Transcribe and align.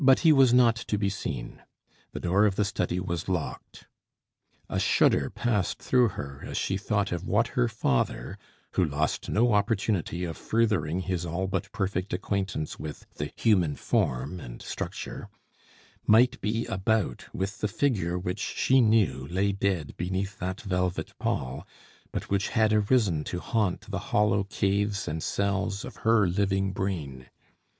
But 0.03 0.21
he 0.21 0.31
was 0.33 0.51
not 0.51 0.75
to 0.77 0.97
be 0.97 1.09
seen; 1.09 1.61
the 2.11 2.19
door 2.19 2.47
of 2.47 2.55
the 2.55 2.65
study 2.65 2.99
was 2.99 3.29
locked. 3.29 3.85
A 4.67 4.79
shudder 4.79 5.29
passed 5.29 5.77
through 5.79 6.07
her 6.17 6.41
as 6.43 6.57
she 6.57 6.75
thought 6.75 7.11
of 7.11 7.27
what 7.27 7.49
her 7.49 7.67
father, 7.67 8.39
who 8.71 8.83
lost 8.83 9.29
no 9.29 9.53
opportunity 9.53 10.23
of 10.23 10.37
furthering 10.37 11.01
his 11.01 11.23
all 11.23 11.45
but 11.45 11.71
perfect 11.71 12.13
acquaintance 12.13 12.79
with 12.79 13.05
the 13.17 13.31
human 13.35 13.75
form 13.75 14.39
and 14.39 14.63
structure, 14.63 15.29
might 16.07 16.41
be 16.41 16.65
about 16.65 17.27
with 17.31 17.59
the 17.59 17.67
figure 17.67 18.17
which 18.17 18.39
she 18.39 18.81
knew 18.81 19.27
lay 19.27 19.51
dead 19.51 19.93
beneath 19.97 20.39
that 20.39 20.61
velvet 20.61 21.13
pall, 21.19 21.67
but 22.11 22.27
which 22.27 22.47
had 22.49 22.73
arisen 22.73 23.23
to 23.25 23.39
haunt 23.39 23.81
the 23.91 23.99
hollow 23.99 24.45
caves 24.45 25.07
and 25.07 25.21
cells 25.21 25.85
of 25.85 25.97
her 25.97 26.27
living 26.27 26.71
brain. 26.71 27.27